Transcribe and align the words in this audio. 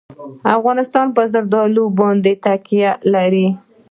افغانستان 0.57 1.07
په 1.15 1.21
زردالو 1.33 1.85
باندې 1.99 2.31
تکیه 2.45 2.91
لري. 3.13 3.47